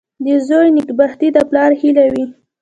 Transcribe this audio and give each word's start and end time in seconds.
•د 0.25 0.27
زوی 0.47 0.67
نېکبختي 0.77 1.27
د 1.35 1.37
پلار 1.49 1.71
هیله 1.81 2.05
وي. 2.13 2.25